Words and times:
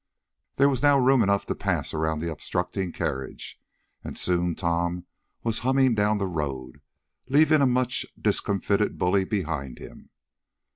There 0.55 0.67
was 0.67 0.81
now 0.81 0.97
room 0.97 1.21
enough 1.21 1.45
to 1.45 1.53
pass 1.53 1.93
around 1.93 2.21
the 2.23 2.31
obstructing 2.31 2.91
carriage, 2.91 3.61
and 4.03 4.17
soon 4.17 4.55
Tom 4.55 5.05
was 5.43 5.59
humming 5.59 5.93
down 5.93 6.17
the 6.17 6.25
road, 6.25 6.81
leaving 7.27 7.61
a 7.61 7.67
much 7.67 8.07
discomfited 8.19 8.97
bully 8.97 9.25
behind 9.25 9.77
him. 9.77 10.09